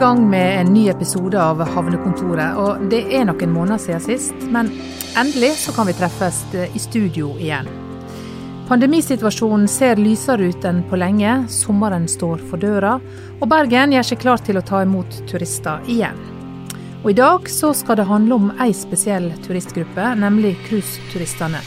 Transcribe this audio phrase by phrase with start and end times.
[0.00, 2.56] gang med en ny episode av Havnekontoret.
[2.56, 4.70] Og det er noen måneder siden sist, men
[5.20, 7.68] endelig så kan vi treffes i studio igjen.
[8.70, 11.34] Pandemisituasjonen ser lysere ut enn på lenge.
[11.52, 12.94] Sommeren står for døra,
[13.40, 16.16] og Bergen gjør seg klar til å ta imot turister igjen.
[17.02, 21.60] Og I dag så skal det handle om ei spesiell turistgruppe, nemlig cruiseturistene.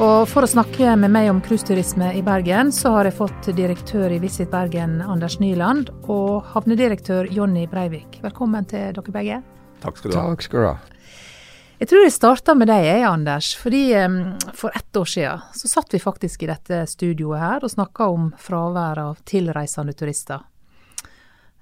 [0.00, 4.14] Og For å snakke med meg om cruiseturisme i Bergen, så har jeg fått direktør
[4.14, 8.16] i Visit Bergen, Anders Nyland, og havnedirektør Jonny Breivik.
[8.24, 9.42] Velkommen til dere begge.
[9.82, 10.24] Takk skal du ha.
[10.32, 10.74] Takk skal du ha.
[11.82, 13.52] Jeg tror jeg starter med deg, jeg, Anders.
[13.60, 13.84] Fordi
[14.56, 18.32] For ett år siden så satt vi faktisk i dette studioet her og snakka om
[18.40, 20.40] fravær av tilreisende turister.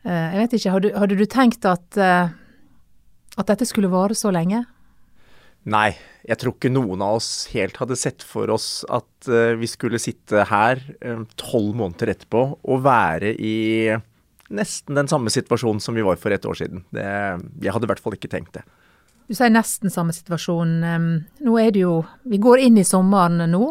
[0.07, 2.31] Uh, jeg vet ikke, Hadde, hadde du tenkt at, uh,
[3.37, 4.63] at dette skulle vare så lenge?
[5.69, 5.91] Nei,
[6.25, 10.01] jeg tror ikke noen av oss helt hadde sett for oss at uh, vi skulle
[10.01, 10.81] sitte her
[11.37, 13.93] tolv uh, måneder etterpå og være i
[14.51, 16.87] nesten den samme situasjonen som vi var for et år siden.
[16.91, 17.05] Det,
[17.63, 18.65] jeg hadde i hvert fall ikke tenkt det.
[19.31, 20.73] Du sier nesten samme situasjon.
[21.47, 23.69] Nå er det jo Vi går inn i sommeren nå.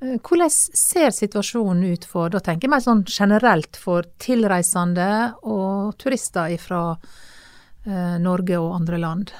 [0.00, 5.08] Eh, hvordan ser situasjonen ut for, da tenker jeg mer sånn generelt, for tilreisende
[5.44, 6.84] og turister fra
[7.84, 9.34] eh, Norge og andre land?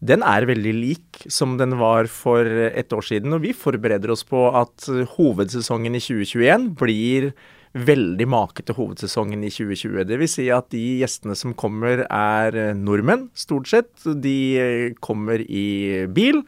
[0.00, 3.36] Den er veldig lik som den var for et år siden.
[3.36, 7.32] Og vi forbereder oss på at hovedsesongen i 2021 blir
[7.70, 10.02] veldig makete hovedsesongen i 2020.
[10.08, 10.36] Dvs.
[10.38, 13.92] Si at de gjestene som kommer er nordmenn, stort sett.
[14.02, 16.42] De kommer i bil.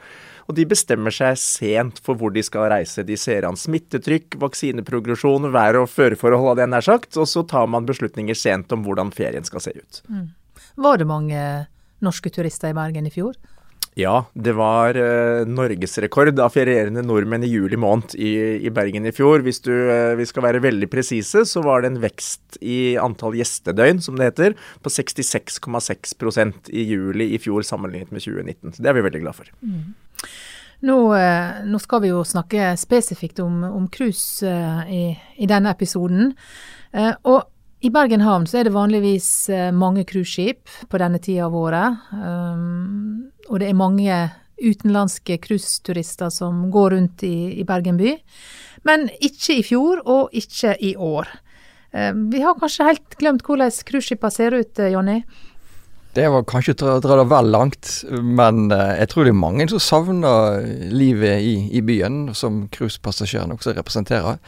[0.51, 3.05] Og de bestemmer seg sent for hvor de skal reise.
[3.07, 7.21] De ser an smittetrykk, vaksineprogresjon, vær- og føreforhold, hadde jeg nær sagt.
[7.21, 10.03] Og så tar man beslutninger sent om hvordan ferien skal se ut.
[10.11, 10.27] Mm.
[10.83, 11.45] Var det mange
[12.05, 13.37] norske turister i Bergen i fjor?
[13.99, 18.31] Ja, det var uh, norgesrekord av ferierende nordmenn i juli måned i,
[18.65, 19.45] i Bergen i fjor.
[19.45, 23.37] Hvis du, uh, vi skal være veldig presise, så var det en vekst i antall
[23.37, 28.79] gjestedøgn, som det heter, på 66,6% i juli i fjor sammenlignet med 2019.
[28.79, 29.53] Så det er vi veldig glad for.
[29.61, 29.93] Mm.
[30.89, 34.57] Nå, uh, nå, skal vi jo snakke spesifikt om, om cruise
[34.89, 35.05] i,
[35.37, 36.33] i, denne episoden.
[37.29, 37.52] og
[37.83, 42.03] i Bergen havn så er det vanligvis eh, mange cruiseskip på denne tida av året.
[42.15, 44.19] Um, og det er mange
[44.63, 48.15] utenlandske cruiseturister som går rundt i, i, Bergen by.
[48.87, 51.31] Men ikke i fjor, og ikke i år.
[51.91, 55.23] Um, vi har kanskje helt glemt hvordan cruiseskipene ser ut, eh, Jonny?
[56.13, 59.67] Det var kanskje å dra det vel langt, men eh, jeg tror det er mange
[59.73, 64.39] som savner livet i, i byen, som cruisepassasjerene også representerer.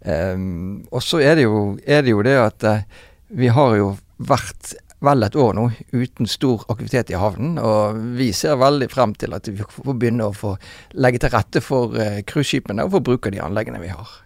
[0.00, 3.02] Um, og så er, er, det jo det at uh,
[3.36, 4.74] vi har jo vært
[5.04, 9.36] vel et år nå uten stor aktivitet i havnen, og vi ser veldig frem til
[9.36, 10.54] at vi får begynne å få
[11.00, 14.16] legge til rette for uh, cruiseskipene og få bruke de anleggene vi har.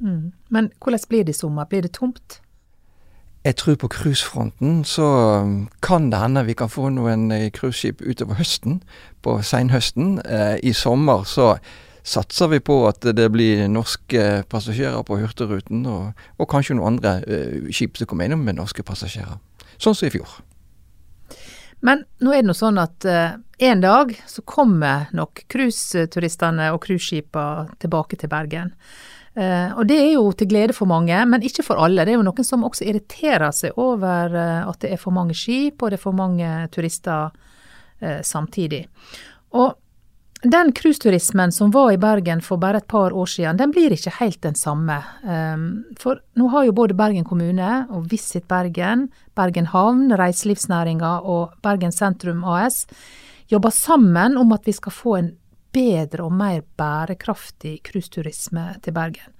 [0.00, 0.30] Mm.
[0.48, 1.68] Men hvordan blir det i sommer?
[1.70, 2.40] Blir det tomt?
[3.44, 5.06] Jeg tror på cruisefronten så
[5.82, 8.82] kan det hende vi kan få noen eh, cruiseskip utover høsten,
[9.22, 10.18] på seinhøsten.
[10.24, 11.54] Uh, I sommer så
[12.02, 17.18] satser vi på at det blir norske passasjerer på Hurtigruten, og, og kanskje noen andre
[17.24, 19.38] uh, skip som kommer innom med norske passasjerer.
[19.80, 20.40] Sånn som i fjor.
[21.80, 26.82] Men nå er det nå sånn at uh, en dag så kommer nok cruiseturistene og
[26.84, 28.74] cruiseskipene tilbake til Bergen.
[29.38, 32.04] Uh, og det er jo til glede for mange, men ikke for alle.
[32.04, 35.36] Det er jo noen som også irriterer seg over uh, at det er for mange
[35.38, 37.36] skip og det er for mange turister
[38.24, 38.86] samtidig.
[39.60, 39.74] Og
[40.42, 44.12] den cruiseturismen som var i Bergen for bare et par år siden, den blir ikke
[44.20, 44.96] helt den samme.
[45.28, 45.66] Ehm,
[46.00, 51.92] for nå har jo både Bergen kommune og Visit Bergen, Bergen havn, reiselivsnæringa og Bergen
[51.92, 52.86] sentrum AS
[53.50, 55.30] jobba sammen om at vi skal få en
[55.74, 59.36] bedre og mer bærekraftig cruiseturisme til Bergen.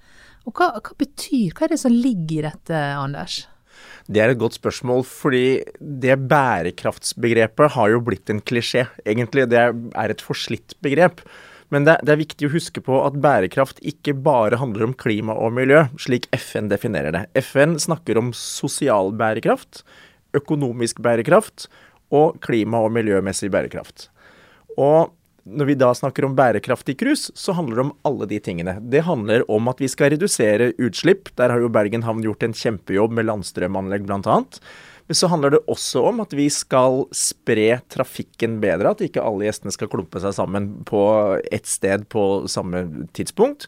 [0.48, 3.42] Og hva, hva betyr, hva er det som ligger i dette, Anders?
[4.10, 8.88] Det er et godt spørsmål, fordi det bærekraftsbegrepet har jo blitt en klisjé.
[9.04, 11.22] Egentlig, det er et forslitt begrep.
[11.70, 15.36] Men det, det, er viktig å huske på at bærekraft ikke bare handler om klima
[15.38, 17.22] og miljø, slik FN definerer det.
[17.38, 19.84] FN snakker om sosial bærekraft,
[20.34, 21.68] økonomisk bærekraft
[22.10, 24.08] og klima- og miljømessig bærekraft.
[24.74, 25.14] Og
[25.48, 28.76] når vi da snakker om bærekraftig cruise, så handler det om alle de tingene.
[28.92, 31.32] Det handler om at vi skal redusere utslipp.
[31.40, 34.40] Der har jo Bergen havn gjort en kjempejobb med landstrømanlegg bl.a.
[35.10, 38.92] Men så handler det også om at vi skal spre trafikken bedre.
[38.92, 41.00] At ikke alle gjestene skal klumpe seg sammen på
[41.50, 42.84] ett sted på samme
[43.16, 43.66] tidspunkt.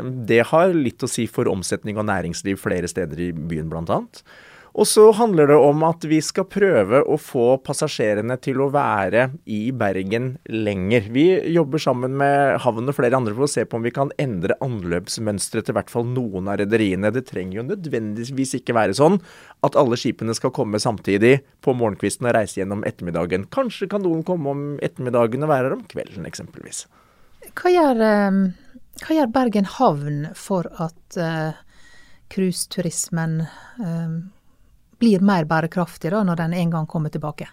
[0.00, 4.00] Det har litt å si for omsetning og næringsliv flere steder i byen bl.a.
[4.72, 9.26] Og så handler det om at vi skal prøve å få passasjerene til å være
[9.52, 11.10] i Bergen lenger.
[11.12, 14.14] Vi jobber sammen med havn og flere andre for å se på om vi kan
[14.22, 17.12] endre anløpsmønsteret til hvert fall noen av rederiene.
[17.12, 19.20] Det trenger jo nødvendigvis ikke være sånn
[19.60, 23.50] at alle skipene skal komme samtidig på morgenkvisten og reise gjennom ettermiddagen.
[23.52, 26.86] Kanskje kan noen komme om ettermiddagen og være her om kvelden, eksempelvis.
[27.52, 28.42] Hva gjør, eh,
[29.04, 31.58] hva gjør Bergen havn for at uh,
[32.32, 33.42] cruiseturismen
[33.82, 34.22] uh,
[35.02, 37.50] blir mer bærekraftig da, når den en gang kommer tilbake?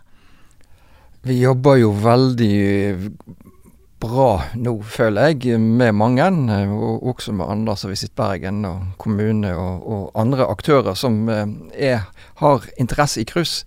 [1.25, 2.55] Vi jobber jo veldig
[3.99, 6.29] bra nå, føler jeg, med mange.
[6.71, 11.45] Og også med andre som Visit Bergen og kommune og, og, andre aktører som eh,
[11.75, 12.05] er,
[12.39, 13.65] har interesse i cruise.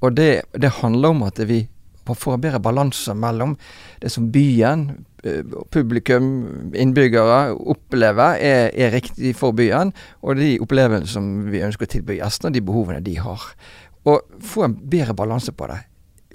[0.00, 1.62] Og det, det, handler om at vi
[2.06, 3.56] får bedre balanse mellom
[4.00, 9.92] det som byen, eh, publikum, innbyggere opplever er, er, riktig for byen,
[10.22, 13.50] og de opplevelsene som vi ønsker å tilby gjestene, de behovene de har.
[14.08, 15.82] Og få en bedre balanse på det.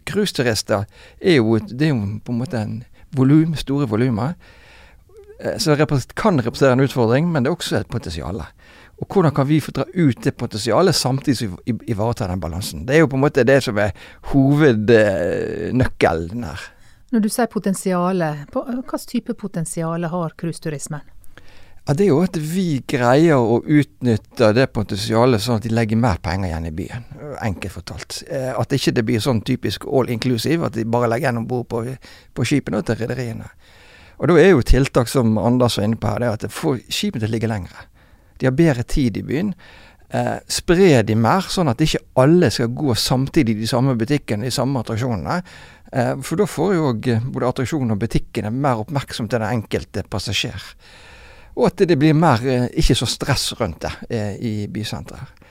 [0.05, 0.85] Cruiseturister
[1.19, 2.83] er jo, det er jo på en måte en
[3.15, 4.35] volum, store volumer.
[5.39, 8.43] Eh, så det kan representere en utfordring, men det er også et potensial.
[8.95, 12.85] Og hvordan kan vi få dra ut det potensialet samtidig som vi ivaretar den balansen.
[12.87, 13.91] Det er jo på en måte det som er
[14.31, 16.59] hovednøkkelen her.
[17.11, 21.01] Når du sier potensialet, hvilken type potensial har cruiseturismen?
[21.87, 25.99] Ja, Det er jo at vi greier å utnytte det potensialet sånn at de legger
[26.01, 27.03] mer penger igjen i byen.
[27.45, 28.23] Enkelt fortalt.
[28.25, 31.47] Eh, at ikke det blir sånn typisk all inclusive, at de bare legger igjen om
[31.47, 31.83] bord på,
[32.33, 33.51] på skipene og til rederiene.
[34.17, 36.81] Og Da er jo tiltak som Anders var inne på her, det er at får
[36.89, 37.85] skipene til å ligge lengre.
[38.37, 39.53] De har bedre tid i byen.
[40.09, 44.45] Eh, spre de mer, sånn at ikke alle skal gå samtidig i de samme butikkene,
[44.45, 45.39] de samme attraksjonene.
[45.91, 50.05] Eh, for da får jo òg både attraksjonene og butikkene mer oppmerksom til den enkelte
[50.09, 50.69] passasjer.
[51.55, 55.43] Og at det blir mer, eh, ikke så stress rundt det eh, i bysenteret.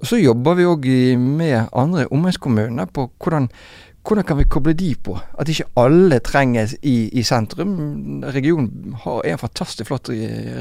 [0.00, 0.86] Og Så jobber vi òg
[1.18, 3.50] med andre omegnskommuner på hvordan
[4.00, 5.14] hvordan kan vi koble de på?
[5.38, 8.22] At ikke alle trenges i, i sentrum.
[8.32, 10.08] Regionen er en fantastisk flott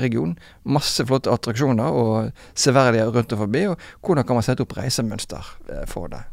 [0.02, 0.34] region.
[0.68, 3.62] Masse flotte attraksjoner og severdigheter rundt og forbi.
[3.72, 6.26] og Hvordan kan man sette opp reisemønster eh, for det?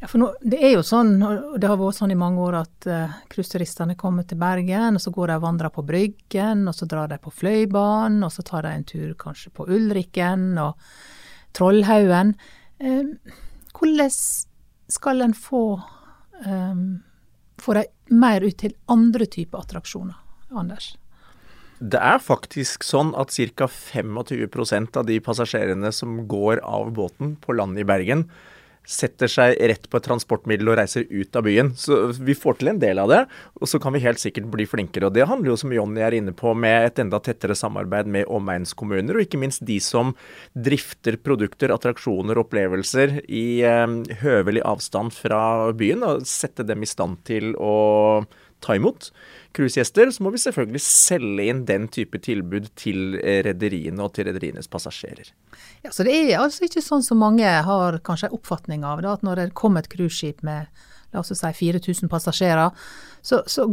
[0.00, 2.60] Ja, for nå, Det er jo sånn, og det har vært sånn i mange år,
[2.60, 6.86] at uh, kommer til Bergen, og så går de og vandrer på Bryggen, og så
[6.86, 10.74] drar de på Fløibanen, og så tar de en tur kanskje på Ulrikken og
[11.54, 12.34] Trollhaugen.
[12.78, 13.14] Uh,
[13.74, 14.10] hvordan
[14.88, 15.80] skal en få
[16.46, 17.02] um,
[17.58, 20.16] får de mer ut til andre typer attraksjoner,
[20.54, 20.94] Anders?
[21.78, 23.68] Det er faktisk sånn at ca.
[23.70, 28.26] 25% av de passasjerene som går av båten på land i Bergen,
[28.88, 31.72] setter seg rett på et transportmiddel og reiser ut av byen.
[31.76, 33.20] Så vi får til en del av det,
[33.60, 35.08] og så kan vi helt sikkert bli flinkere.
[35.08, 38.28] Og det handler jo, som Jonny er inne på, med et enda tettere samarbeid med
[38.32, 40.14] omegnskommuner, og ikke minst de som
[40.54, 43.86] drifter produkter, attraksjoner, opplevelser i eh,
[44.22, 45.40] høvelig avstand fra
[45.76, 47.74] byen, og sette dem i stand til å
[48.64, 49.12] ta imot
[49.58, 54.30] cruisegjester, så må vi selvfølgelig selge inn den type tilbud til eh, rederiene og til
[54.30, 55.32] rederienes passasjerer.
[55.84, 59.26] Ja, Så det er altså ikke sånn som mange har kanskje oppfatning av, da, at
[59.26, 60.70] når det kommer et cruiseskip med
[61.12, 62.70] la oss si 4000 passasjerer,
[63.22, 63.66] så, så,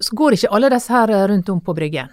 [0.00, 2.12] så går ikke alle disse her rundt om på Bryggen.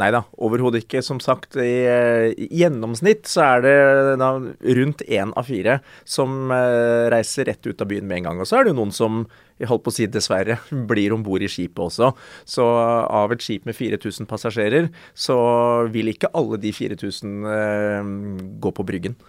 [0.00, 1.02] Nei da, overhodet ikke.
[1.04, 1.84] Som sagt, i,
[2.32, 3.74] i, gjennomsnitt så er det
[4.22, 4.30] da,
[4.78, 8.40] rundt én av fire som uh, reiser rett ut av byen med en gang.
[8.40, 9.26] Og så er det jo noen som,
[9.60, 10.56] jeg holdt på å si dessverre,
[10.90, 12.14] blir om bord i skipet også.
[12.48, 15.36] Så av et skip med 4000 passasjerer, så
[15.92, 18.12] vil ikke alle de 4000 uh,
[18.64, 19.20] gå på Bryggen.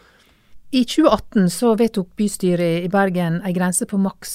[0.73, 4.31] I 2018 så vedtok bystyret i Bergen en grense på maks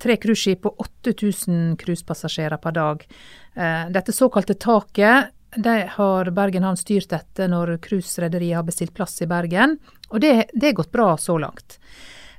[0.00, 3.04] tre cruiseskip på 8000 cruisepassasjerer per dag.
[3.52, 9.16] Eh, dette såkalte taket de har Bergen Havn styrt etter når cruiserederiet har bestilt plass
[9.24, 9.78] i Bergen,
[10.10, 11.78] og det, er gått bra så langt.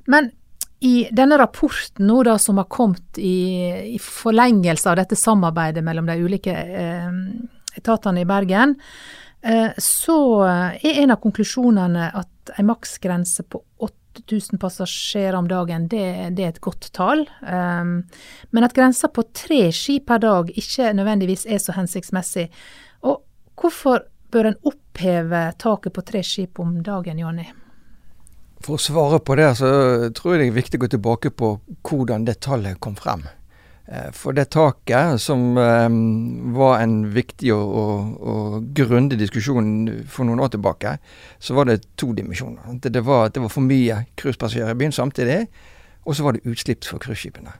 [0.09, 0.31] Men
[0.79, 6.07] i denne rapporten nå da, som har kommet i, i forlengelse av dette samarbeidet mellom
[6.07, 7.09] de ulike eh,
[7.75, 8.77] etatene i Bergen,
[9.41, 16.05] eh, så er en av konklusjonene at en maksgrense på 8000 passasjerer om dagen, det,
[16.37, 17.25] det, er et godt tall.
[17.43, 18.01] Um,
[18.55, 22.49] men at grensa på tre skip per dag ikke nødvendigvis er så hensiktsmessig.
[23.59, 27.47] Hvorfor bør en oppheve taket på tre skip om dagen, Jonny?
[28.63, 29.69] For å svare på det, så
[30.15, 31.51] tror jeg det er viktig å gå tilbake på
[31.87, 33.23] hvordan det tallet kom frem.
[33.87, 39.71] Eh, for det taket, som um, var en viktig og, og, og, grundig diskusjon
[40.11, 40.97] for noen år tilbake,
[41.39, 42.77] så var det to dimensjoner.
[42.83, 45.39] Det var, det var for mye cruisepassasjerer i byen samtidig,
[46.05, 47.55] og så var det utslipp for cruiseskipene.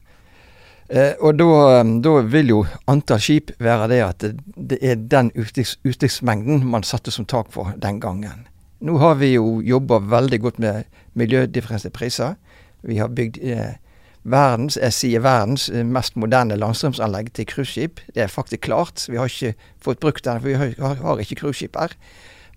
[0.90, 6.64] Eh, og da, vil jo antall skip være det at det, det er den utslippsmengden
[6.66, 8.48] man satte som tak for den gangen.
[8.82, 12.36] Nå har vi jo jobba veldig godt med miljødifferensierte priser.
[12.82, 13.76] Vi har bygd eh,
[14.24, 18.02] verdens, jeg sier verdens eh, mest moderne landstrømsanlegg til cruiseskip.
[18.16, 19.06] Det er faktisk klart.
[19.10, 19.54] Vi har ikke
[19.84, 21.94] fått brukt den, for vi har, har ikke cruiseskip her.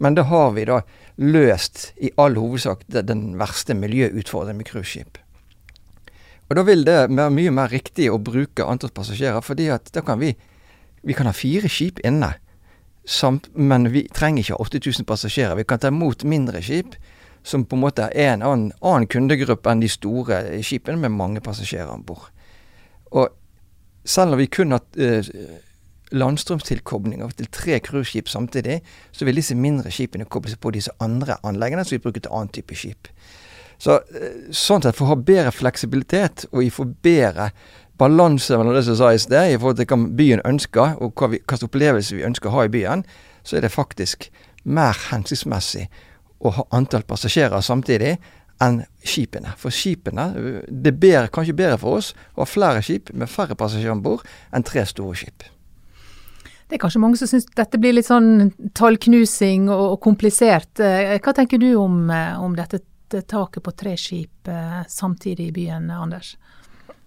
[0.01, 0.81] Men da har vi da
[1.21, 5.21] løst i all hovedsak den verste miljøutfordringen med cruiseskip.
[6.53, 10.03] Og da vil det være mye mer riktig å bruke antall passasjerer, fordi at da
[10.05, 10.35] kan vi
[11.03, 12.35] vi kan ha fire skip inne.
[13.09, 15.57] Samt, men vi trenger ikke ha 8000 passasjerer.
[15.59, 16.95] Vi kan ta imot mindre skip
[17.43, 21.43] som på en måte er en annen, annen kundegruppe enn de store skipene med mange
[21.43, 22.29] passasjerer om bord.
[23.11, 23.33] Og
[24.05, 25.33] selv om vi kun har eh,
[26.15, 28.79] landstrømstilkoblinger til tre cruiseskip samtidig,
[29.11, 32.37] så vil disse mindre skipene koble seg på disse andre anleggene som vi bruker til
[32.37, 33.11] annen type skip.
[33.83, 37.51] Så, eh, sånn sett, For å ha bedre fleksibilitet og vi får bedre
[37.99, 41.29] balanse mellom det som sa i sted, i forhold til hva byen ønsker, og hva,
[41.33, 43.05] vi, hva slags opplevelse vi ønsker å ha i byen,
[43.47, 44.31] så er det faktisk
[44.65, 45.89] mer hensiktsmessig
[46.43, 48.17] å ha antall passasjerer samtidig
[48.63, 49.55] enn skipene.
[49.59, 50.29] For skipene
[50.69, 54.23] Det er kanskje bedre for oss å ha flere skip med færre passasjerer om bord
[54.55, 55.43] enn tre store skip.
[56.71, 60.81] Det er kanskje mange som syns dette blir litt sånn tallknusing og komplisert.
[60.81, 62.81] Eh, hva tenker du om, eh, om dette
[63.21, 66.37] taket på tre skip eh, samtidig i byen, Anders?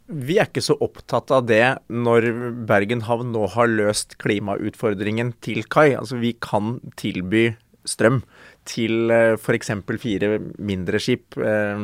[0.06, 2.28] Vi er ikke så opptatt av det når
[2.70, 5.96] Bergen havn nå har løst klimautfordringen til kai.
[5.98, 7.56] Altså vi kan tilby
[7.90, 8.22] strøm
[8.70, 9.74] til eh, f.eks.
[10.02, 11.82] fire mindre skip eh,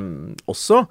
[0.51, 0.83] også.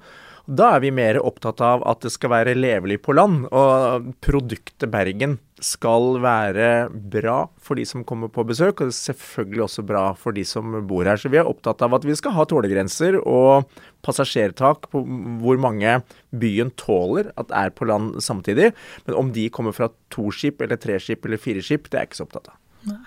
[0.51, 3.45] Da er vi mer opptatt av at det skal være levelig på land.
[3.47, 9.85] Og produktet Bergen skal være bra for de som kommer på besøk, og selvfølgelig også
[9.85, 11.19] bra for de som bor her.
[11.21, 13.69] Så vi er opptatt av at vi skal ha tålegrenser og
[14.05, 15.03] passasjertak på
[15.43, 15.99] hvor mange
[16.33, 18.71] byen tåler at er på land samtidig.
[19.05, 22.07] Men om de kommer fra to skip eller tre skip eller fire skip, det er
[22.07, 22.59] jeg ikke så opptatt av.
[22.89, 23.03] Nei.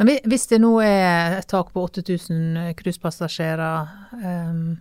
[0.00, 3.90] Men hvis det nå er et tak på 8000 cruisepassasjerer,
[4.22, 4.78] um,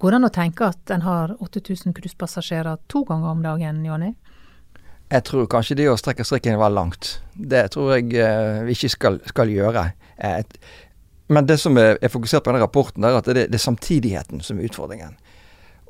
[0.00, 4.14] går det an å tenke at en har 8000 cruisepassasjerer to ganger om dagen, Jonny?
[5.08, 7.14] Jeg tror kanskje det å strekke strikken var langt.
[7.32, 9.86] Det tror jeg uh, vi ikke skal, skal gjøre.
[10.20, 10.58] Et,
[11.32, 14.60] men det som er, er, fokusert på denne rapporten, er at det, er samtidigheten som
[14.60, 15.16] er utfordringen.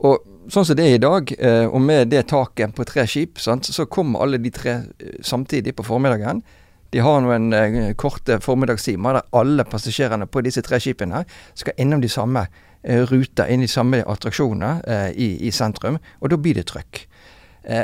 [0.06, 0.22] Og
[0.54, 3.88] sånn som det er i dag, uh, og med det taket på tre skip, så
[3.90, 4.78] kommer alle de tre
[5.26, 6.44] samtidig på formiddagen.
[6.94, 11.26] De har noen en korte formiddagstimer der alle passasjerene på disse tre skipene
[11.58, 12.46] skal innom de samme
[13.10, 14.70] ruter, inn i de samme attraksjonene
[15.12, 17.02] i, i, sentrum, og da blir det trøkk.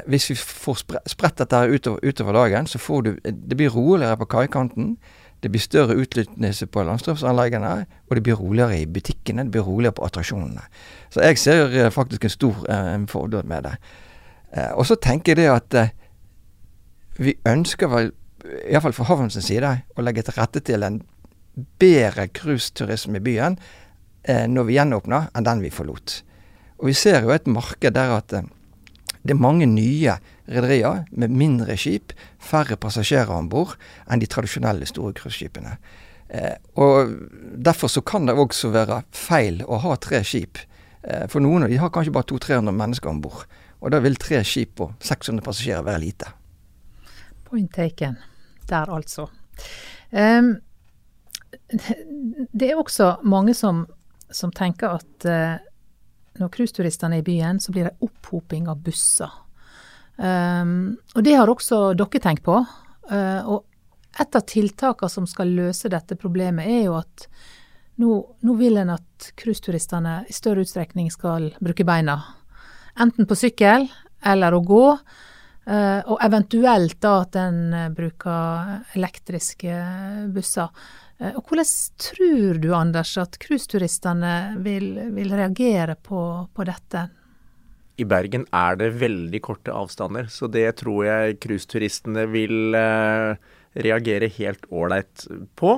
[0.09, 0.79] Hvis vi får
[1.13, 4.97] spredt dette utover, utover, dagen, så får du Det blir roligere på kaikanten.
[5.43, 9.93] Det blir større utnyttelse på landstrømsanleggene, og det blir roligere i butikkene, det blir roligere
[9.93, 10.63] på attraksjonene.
[11.11, 13.77] Så jeg ser faktisk en stor eh, fordel med det.
[14.75, 15.91] og så tenker jeg det at
[17.19, 18.13] vi ønsker vel
[18.45, 21.01] iallfall fra havnens side, å legge til rette til en
[21.81, 23.59] bedre cruiseturisme i byen
[24.23, 26.21] eh, når vi gjenåpner, enn den vi forlot.
[26.81, 28.49] Og Vi ser jo et marked der at eh,
[29.25, 34.87] det er mange nye rederier med mindre skip, færre passasjerer om bord enn de tradisjonelle
[34.89, 35.79] store cruiseskipene.
[36.29, 37.15] Eh, og
[37.65, 40.61] Derfor så kan det også være feil å ha tre skip.
[41.03, 43.47] Eh, for noen av de har kanskje bare 200-300 mennesker om bord.
[43.81, 46.31] Og da vil tre skip og 600 passasjerer være lite.
[47.49, 48.17] Point taken
[48.69, 49.29] der, altså.
[50.11, 50.57] Um,
[52.59, 53.85] det er også mange som,
[54.33, 55.65] som tenker at uh,
[56.41, 59.31] når cruiseturistene er i byen, så blir det opphoping av busser.
[60.17, 62.61] Um, og det har også dere tenkt på.
[63.11, 67.27] Uh, og et av tiltakene som skal løse dette problemet, er jo at
[68.03, 72.19] nå, nå vil en at cruiseturistene i større utstrekning skal bruke beina.
[73.01, 73.89] Enten på sykkel
[74.25, 74.87] eller å gå.
[75.65, 79.79] Uh, og eventuelt da at en uh, bruker elektriske
[80.35, 80.69] busser.
[81.21, 81.71] Uh, og Hvordan
[82.07, 86.23] tror du, Anders, at cruiseturistene vil, vil, reagere på,
[86.55, 87.07] på, dette?
[88.01, 92.75] I Bergen er det veldig korte avstander, så det tror jeg cruiseturistene vil
[93.75, 95.77] reagere helt ålreit på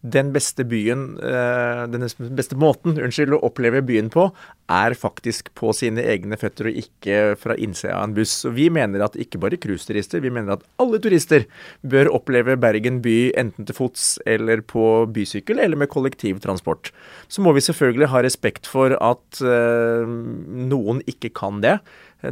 [0.00, 4.28] den beste byen, uh, den beste måten unnskyld, å oppleve byen på,
[4.72, 8.36] er faktisk på sine egne føtter og ikke fra innsida av en buss.
[8.48, 11.44] Og vi mener at ikke bare cruiseturister, vi mener at alle turister
[11.82, 16.92] bør oppleve Bergen by enten til fots eller på bysykkel eller med kollektivtransport.
[17.28, 21.78] Så må vi selvfølgelig ha respekt for at uh, noen ikke kan det.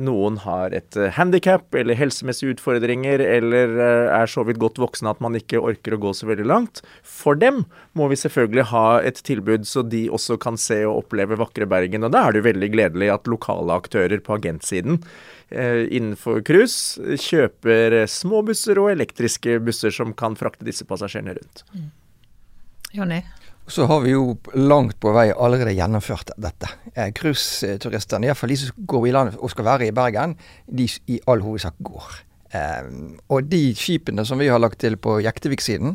[0.00, 5.12] Noen har et eh, handikap eller helsemessige utfordringer eller eh, er så vidt godt voksne
[5.12, 6.82] at man ikke orker å gå så veldig langt.
[7.04, 7.64] For dem
[7.98, 12.06] må vi selvfølgelig ha et tilbud så de også kan se og oppleve vakre Bergen.
[12.06, 15.02] Og da er det jo veldig gledelig at lokale aktører på agentsiden
[15.50, 21.66] eh, innenfor cruise kjøper småbusser og elektriske busser som kan frakte disse passasjerene rundt.
[21.76, 21.90] Mm.
[22.92, 23.22] Jonny?
[23.66, 26.68] Så har vi jo langt på vei allerede gjennomført dette.
[26.94, 30.34] Eh, Cruiseturistene, iallfall de som går i land og skal være i Bergen,
[30.66, 32.08] de i all hovedsak går.
[32.58, 32.90] Eh,
[33.30, 35.94] og de skipene som vi har lagt til på Jektevik-siden,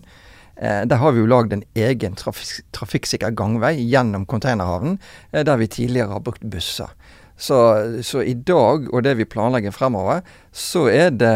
[0.56, 5.00] eh, der har vi jo lagd en egen trafik trafikksikker gangvei gjennom containerhavnen,
[5.34, 6.96] der vi tidligere har brukt busser.
[7.38, 11.36] Så, så, i dag, og det vi planlegger fremover, så er det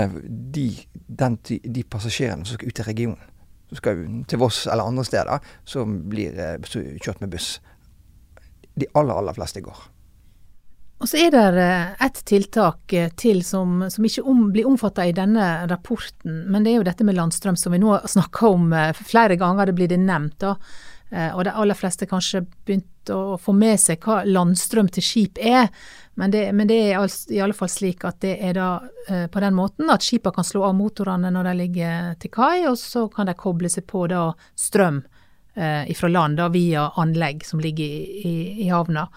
[0.55, 3.30] de, den, de passasjerene som skal ut i regionen
[3.71, 6.59] som skal til Voss eller andre steder, som blir eh,
[6.99, 7.55] kjørt med buss.
[8.75, 9.87] De aller, aller fleste går.
[11.01, 15.07] Og så er det eh, et tiltak eh, til som, som ikke om, blir omfatta
[15.07, 18.75] i denne rapporten, men det er jo dette med landstrøm som vi nå snakker om
[18.99, 20.39] flere ganger, det blir det nevnt.
[20.43, 20.57] da.
[21.11, 25.67] Og de aller fleste kanskje begynt å få med seg hva landstrøm til skip er.
[26.19, 28.69] Men det, men det er i alle fall slik at det er da
[29.07, 32.65] eh, på den måten at skipene kan slå av motorene når de ligger til kai,
[32.69, 34.27] og så kan de koble seg på da
[34.59, 34.99] strøm
[35.55, 39.07] eh, fra land da via anlegg som ligger i, i, i havna.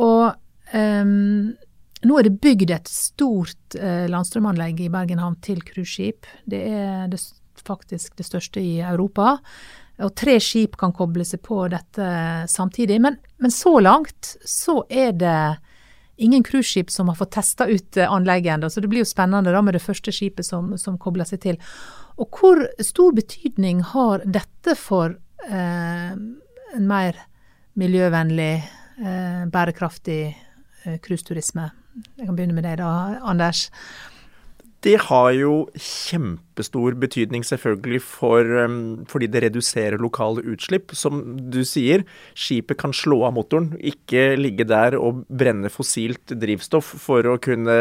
[0.00, 0.30] Og
[0.72, 1.50] um,
[2.00, 6.30] nå er det bygd et stort eh, landstrømanlegg i Bergen havn til cruiseskip.
[6.48, 7.20] Det er det,
[7.60, 9.34] faktisk det største i Europa.
[10.04, 12.06] Og tre skip kan koble seg på dette
[12.48, 13.00] samtidig.
[13.02, 15.40] Men, men så langt så er det
[16.20, 19.54] ingen cruiseskip som har fått testa ut eh, anlegget ennå, så det blir jo spennende
[19.54, 21.60] da med det første skipet som, som kobler seg til.
[22.20, 25.16] Og hvor stor betydning har dette for
[25.48, 27.16] eh, en mer
[27.80, 28.54] miljøvennlig,
[29.00, 30.22] eh, bærekraftig
[30.84, 30.98] eh.
[31.00, 32.90] Jeg kan begynne med deg da,
[33.24, 33.68] Anders.
[34.80, 38.78] Det har jo kjempestor betydning selvfølgelig for, um,
[39.10, 40.94] fordi det reduserer lokale utslipp.
[40.96, 41.20] Som
[41.52, 47.28] du sier, skipet kan slå av motoren, ikke ligge der og brenne fossilt drivstoff for
[47.28, 47.76] å kunne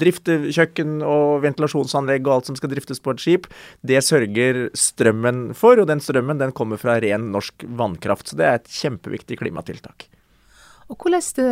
[0.00, 3.52] drifte kjøkken og ventilasjonsanlegg og alt som skal driftes på et skip.
[3.84, 8.32] Det sørger strømmen for, og den strømmen den kommer fra ren norsk vannkraft.
[8.32, 10.08] Så det er et kjempeviktig klimatiltak.
[10.86, 11.48] Og Hvordan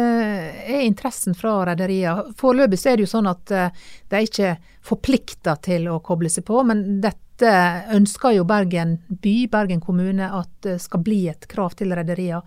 [0.70, 2.30] er interessen fra rederiene?
[2.38, 4.52] Foreløpig er det jo sånn at eh, de er ikke
[4.84, 7.50] forplikta til å koble seg på, men dette
[7.96, 12.44] ønsker jo Bergen by, Bergen kommune, at det skal bli et krav til rederiene.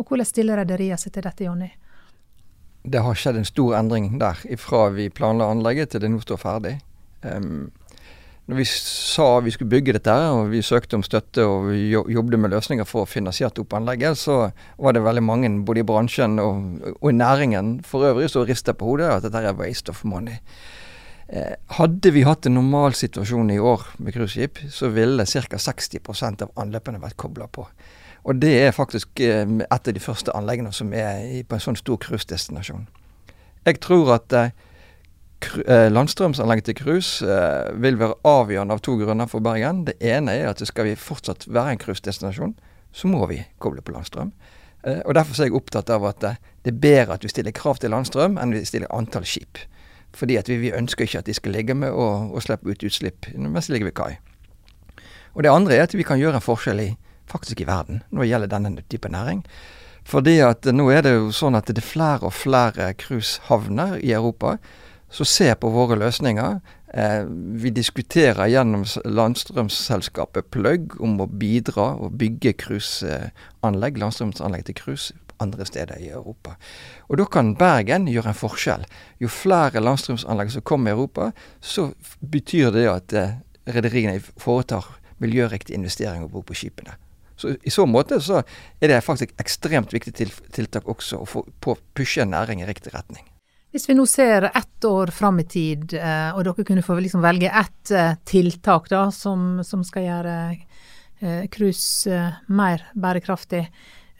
[0.00, 1.68] Og Hvordan stiller rederiene seg til dette, Jonny?
[2.82, 6.40] Det har skjedd en stor endring der, ifra vi planla anlegget til det nå står
[6.40, 6.78] ferdig.
[7.20, 7.68] Um,
[8.48, 12.38] når vi sa vi skulle bygge dette, og vi søkte om støtte og vi jobbet
[12.40, 14.50] med løsninger for å finansiere opp anlegget, så
[14.80, 18.74] var det veldig mange både i bransjen og, og i næringen for øvrig som rista
[18.74, 20.40] på hodet at dette er waste of money.
[21.30, 25.60] Eh, hadde vi hatt en normal situasjon i år med cruiseskip, så ville ca.
[25.62, 27.68] 60% av anløpene vært kobla på.
[28.26, 31.78] Og det er faktisk eh, et av de første anleggene som er på en sånn
[31.78, 32.88] stor cruisedestinasjon.
[33.62, 34.50] Jeg tror at eh,
[35.90, 39.84] landstrømsanlegget til cruise eh, vil være avgjørende av to grunner for Bergen.
[39.88, 42.54] Det ene er at skal vi fortsatt være en cruisedestinasjon,
[42.92, 44.32] så må vi koble på landstrøm.
[44.84, 47.80] Eh, og Derfor er jeg opptatt av at det er bedre at vi stiller krav
[47.80, 49.62] til landstrøm, enn vi stiller antall skip.
[50.16, 53.30] Fordi vi, vi ønsker ikke at de skal ligge med og, og slippe ut utslipp
[53.36, 54.16] mens de ligger ved kai.
[55.34, 56.88] Og Det andre er at vi kan gjøre en forskjell i,
[57.30, 59.44] faktisk i verden når det gjelder denne type næring.
[60.04, 64.10] Fordi at nå er det jo sånn at det er flere og flere cruisehavner i
[64.16, 64.56] Europa
[65.10, 66.60] så se på våre løsninger.
[66.94, 67.24] Eh,
[67.62, 75.66] vi diskuterer gjennom landstrømselskapet Plugg om å bidra og bygge cruiseanlegg, landstrømsanlegg til cruise andre
[75.66, 76.56] steder i Europa.
[77.08, 78.84] Og Da kan Bergen gjøre en forskjell.
[79.20, 84.84] Jo flere landstrømsanlegg som kommer i Europa, så betyr det at eh, rederiene foretar
[85.18, 86.96] miljøriktige investeringer på, på skipene.
[87.36, 88.42] Så I så måte så
[88.80, 90.12] er det faktisk ekstremt viktig
[90.52, 93.29] tiltak også å få pushe en næring i riktig retning.
[93.70, 97.22] Hvis vi nå ser ett år fram i tid, eh, og dere kunne få liksom
[97.22, 100.34] velge ett eh, tiltak da, som, som skal gjøre
[101.20, 102.18] eh, cruise
[102.50, 103.68] mer bærekraftig.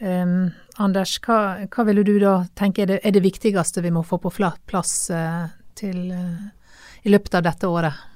[0.01, 4.01] Um, Anders, hva, hva ville du da tenke er det, er det, viktigste vi må
[4.07, 4.95] få på plass
[5.77, 8.07] til, i løpet av dette året?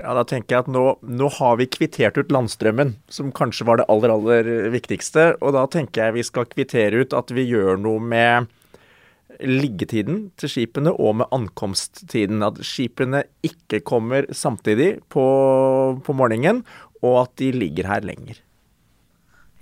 [0.00, 3.82] Ja, Da tenker jeg at nå, nå, har vi kvittert ut landstrømmen, som kanskje var
[3.82, 5.34] det aller, aller viktigste.
[5.42, 8.48] Og da tenker jeg vi skal kvittere ut at vi gjør noe med
[9.40, 12.42] liggetiden til skipene og med ankomsttiden.
[12.46, 15.26] At skipene ikke kommer samtidig på,
[16.04, 16.64] på morgenen,
[17.04, 18.40] og at de ligger her lenger.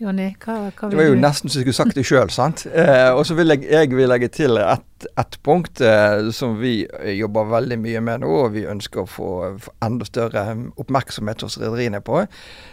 [0.02, 2.30] Jonny, hva, hva vil du Det var jo nesten så jeg skulle sagt det sjøl,
[2.34, 2.64] sant.
[2.82, 6.84] Eh, og så vil jeg, jeg vil legge til ett et punkt eh, som vi
[7.18, 9.30] jobber veldig mye med nå, og vi ønsker å få,
[9.62, 10.44] få enda større
[10.78, 12.22] oppmerksomhet hos rederiene på.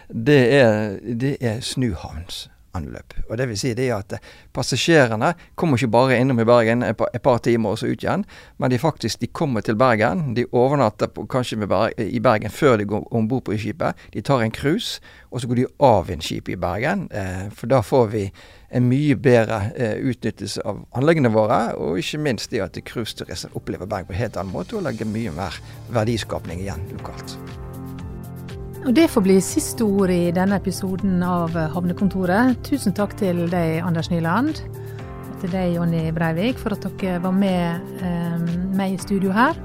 [0.08, 2.44] Det er, det er snuhavns
[2.76, 3.14] anløp.
[3.28, 4.16] Og det vil si det at
[4.54, 8.02] Passasjerene kommer ikke bare innom i Bergen et par, et par timer og så ut
[8.02, 8.24] igjen,
[8.58, 10.34] men de faktisk de kommer til Bergen.
[10.34, 11.58] De overnatter på, kanskje
[12.06, 13.98] i Bergen før de går om bord på skipet.
[14.14, 17.08] De tar en cruise, og så går de av en skip i Bergen.
[17.12, 18.24] Eh, for da får vi
[18.70, 23.90] en mye bedre eh, utnyttelse av anleggene våre, og ikke minst det at cruiseturister opplever
[23.90, 25.58] Bergen på en helt annen måte og legger mye mer
[25.90, 27.38] verdiskapning igjen lokalt.
[28.80, 32.56] Og Det får bli siste ord i denne episoden av Havnekontoret.
[32.64, 34.62] Tusen takk til deg, Anders Nyland,
[35.28, 39.60] og til deg, Jonny Breivik, for at dere var med eh, meg i studio her.